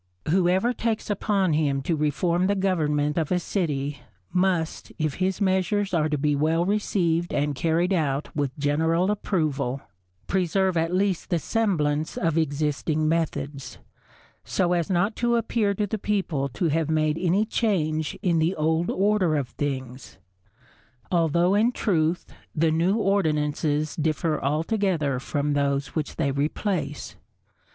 [0.31, 3.99] _Whoever takes upon him to reform the government of a city,
[4.33, 9.79] must, if his measures are to be well received and carried out with general approval,
[10.25, 13.77] preserve at least the semblance of existing methods,
[14.43, 18.55] so as not to appear to the people to have made any change in the
[18.55, 20.17] old order of things;
[21.11, 22.25] although, in truth,
[22.55, 27.17] the new ordinances differ altogether from those which they replace.